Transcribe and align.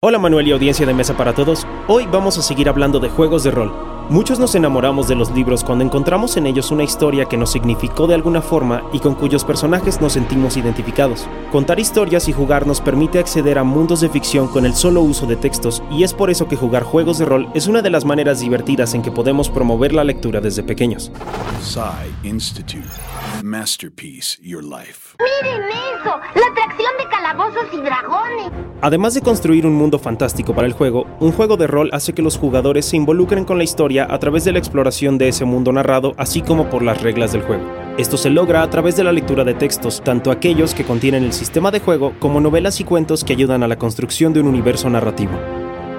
Hola 0.00 0.20
Manuel 0.20 0.46
y 0.46 0.52
audiencia 0.52 0.86
de 0.86 0.94
Mesa 0.94 1.16
para 1.16 1.34
Todos. 1.34 1.66
Hoy 1.88 2.06
vamos 2.06 2.38
a 2.38 2.42
seguir 2.42 2.68
hablando 2.68 3.00
de 3.00 3.08
juegos 3.08 3.42
de 3.42 3.50
rol. 3.50 3.72
Muchos 4.10 4.38
nos 4.38 4.54
enamoramos 4.54 5.08
de 5.08 5.16
los 5.16 5.32
libros 5.32 5.64
cuando 5.64 5.84
encontramos 5.84 6.36
en 6.36 6.46
ellos 6.46 6.70
una 6.70 6.84
historia 6.84 7.24
que 7.24 7.36
nos 7.36 7.50
significó 7.50 8.06
de 8.06 8.14
alguna 8.14 8.40
forma 8.40 8.88
y 8.92 9.00
con 9.00 9.16
cuyos 9.16 9.42
personajes 9.44 10.00
nos 10.00 10.12
sentimos 10.12 10.56
identificados. 10.56 11.26
Contar 11.50 11.80
historias 11.80 12.28
y 12.28 12.32
jugar 12.32 12.64
nos 12.64 12.80
permite 12.80 13.18
acceder 13.18 13.58
a 13.58 13.64
mundos 13.64 14.00
de 14.00 14.08
ficción 14.08 14.46
con 14.46 14.66
el 14.66 14.74
solo 14.74 15.00
uso 15.02 15.26
de 15.26 15.34
textos 15.34 15.82
y 15.90 16.04
es 16.04 16.14
por 16.14 16.30
eso 16.30 16.46
que 16.46 16.54
jugar 16.54 16.84
juegos 16.84 17.18
de 17.18 17.24
rol 17.24 17.50
es 17.56 17.66
una 17.66 17.82
de 17.82 17.90
las 17.90 18.04
maneras 18.04 18.38
divertidas 18.38 18.94
en 18.94 19.02
que 19.02 19.10
podemos 19.10 19.50
promover 19.50 19.92
la 19.92 20.04
lectura 20.04 20.40
desde 20.40 20.62
pequeños. 20.62 21.10
Institute. 22.22 22.86
Masterpiece 23.42 24.38
Your 24.42 24.62
Life. 24.62 25.16
¡Miren 25.42 25.87
Además 28.80 29.14
de 29.14 29.22
construir 29.22 29.66
un 29.66 29.74
mundo 29.74 29.98
fantástico 29.98 30.54
para 30.54 30.68
el 30.68 30.72
juego, 30.72 31.04
un 31.18 31.32
juego 31.32 31.56
de 31.56 31.66
rol 31.66 31.90
hace 31.92 32.12
que 32.12 32.22
los 32.22 32.38
jugadores 32.38 32.86
se 32.86 32.96
involucren 32.96 33.44
con 33.44 33.58
la 33.58 33.64
historia 33.64 34.06
a 34.08 34.18
través 34.20 34.44
de 34.44 34.52
la 34.52 34.60
exploración 34.60 35.18
de 35.18 35.28
ese 35.28 35.44
mundo 35.44 35.72
narrado, 35.72 36.14
así 36.16 36.42
como 36.42 36.70
por 36.70 36.82
las 36.82 37.02
reglas 37.02 37.32
del 37.32 37.42
juego. 37.42 37.64
Esto 37.98 38.16
se 38.16 38.30
logra 38.30 38.62
a 38.62 38.70
través 38.70 38.96
de 38.96 39.02
la 39.02 39.10
lectura 39.10 39.42
de 39.42 39.54
textos, 39.54 40.00
tanto 40.04 40.30
aquellos 40.30 40.74
que 40.74 40.84
contienen 40.84 41.24
el 41.24 41.32
sistema 41.32 41.72
de 41.72 41.80
juego 41.80 42.12
como 42.20 42.40
novelas 42.40 42.78
y 42.78 42.84
cuentos 42.84 43.24
que 43.24 43.32
ayudan 43.32 43.64
a 43.64 43.68
la 43.68 43.78
construcción 43.78 44.32
de 44.32 44.40
un 44.40 44.46
universo 44.46 44.88
narrativo. 44.88 45.32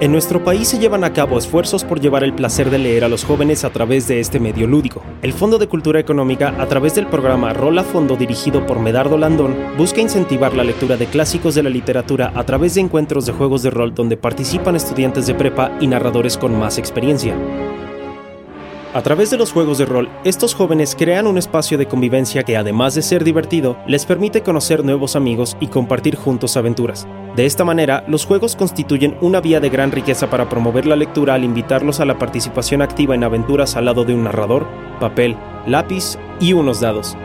En 0.02 0.14
nuestro 0.14 0.42
país 0.46 0.70
se 0.70 0.80
llevan 0.80 1.04
a 1.04 1.12
cabo 1.12 1.38
esfuerzos 1.38 1.84
por 1.84 2.00
llevar 2.00 2.24
el 2.24 2.34
placer 2.34 2.70
de 2.70 2.78
leer 2.78 3.04
a 3.04 3.10
los 3.10 3.26
jóvenes 3.26 3.66
a 3.66 3.70
través 3.70 4.08
de 4.08 4.22
este 4.22 4.40
medio 4.40 4.66
lúdico. 4.66 5.04
El 5.22 5.34
Fondo 5.34 5.58
de 5.58 5.68
Cultura 5.68 6.00
Económica, 6.00 6.56
a 6.58 6.68
través 6.68 6.96
del 6.96 7.08
programa 7.08 7.52
Rola 7.52 7.84
Fondo 7.84 8.16
dirigido 8.16 8.66
por 8.66 8.80
Medardo 8.80 9.18
Landón, 9.18 9.58
busca 9.78 10.00
incentivar 10.00 10.54
la 10.54 10.64
lectura 10.64 10.96
de 10.96 11.08
clásicos 11.08 11.54
de 11.54 11.64
la 11.64 11.70
literatura 11.70 12.32
a 12.34 12.46
través 12.46 12.76
de 12.76 12.82
encuentros 12.82 13.26
de 13.26 13.34
juegos 13.34 13.62
de 13.62 13.72
rol 13.72 13.94
donde 13.94 14.16
participan 14.16 14.78
estudiantes 14.78 15.28
de 15.28 15.36
prepa 15.36 15.78
y 15.82 15.88
narradores 15.88 16.38
con 16.38 16.58
más 16.58 16.78
experiencia. 16.78 17.36
A 18.92 19.04
través 19.04 19.30
de 19.30 19.38
los 19.38 19.52
juegos 19.52 19.78
de 19.78 19.86
rol, 19.86 20.10
estos 20.24 20.56
jóvenes 20.56 20.96
crean 20.98 21.28
un 21.28 21.38
espacio 21.38 21.78
de 21.78 21.86
convivencia 21.86 22.42
que 22.42 22.58
además 22.58 22.96
de 22.96 23.04
ser 23.04 23.24
divertido, 23.24 23.78
les 23.86 24.04
permite 24.04 24.42
conocer 24.42 24.84
nuevos 24.84 25.16
amigos 25.16 25.56
y 25.60 25.68
compartir 25.68 26.16
juntos 26.16 26.58
aventuras. 26.58 27.08
De 27.36 27.46
esta 27.46 27.64
manera, 27.64 28.04
los 28.08 28.26
juegos 28.26 28.56
constituyen 28.56 29.16
una 29.22 29.42
vía 29.42 29.60
de 29.60 29.70
gran 29.70 29.92
riqueza 29.92 30.32
para 30.32 30.50
promover 30.50 30.88
la 30.88 30.96
lectura 30.96 31.36
al 31.36 31.44
invitarlos 31.44 32.00
a 32.00 32.06
la 32.06 32.18
participación 32.18 32.82
activa 32.82 33.14
en 33.14 33.24
aventuras 33.24 33.76
al 33.76 33.86
lado 33.86 34.06
de 34.06 34.16
un 34.16 34.24
narrador, 34.24 34.66
papel, 35.00 35.38
lápiz 35.68 36.18
y 36.40 36.54
unos 36.54 36.80
dados. 36.80 37.16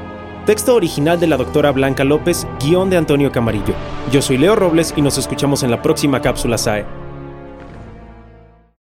Texto 0.45 0.75
original 0.75 1.19
de 1.19 1.29
la 1.29 1.39
doctora 1.39 1.73
Blanca 1.73 2.05
López, 2.05 2.47
guion 2.61 2.91
de 2.91 2.99
Antonio 2.99 3.33
Camarillo. 3.33 3.73
Yo 4.13 4.21
soy 4.21 4.37
Leo 4.37 4.55
Robles 4.55 4.93
y 4.99 5.01
nos 5.01 5.17
escuchamos 5.17 5.63
en 5.63 5.71
la 5.71 5.81
próxima 5.81 6.21
cápsula 6.21 6.59
SAE. 6.59 7.04